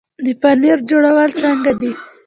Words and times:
د 0.25 0.27
پنیر 0.41 0.77
جوړول 0.89 1.29
څنګه 1.41 1.71
دي؟ 1.79 1.91